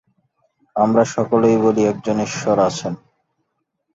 [0.75, 2.93] আমরা সকলেই বলি, একজন ঈশ্বর আছেন।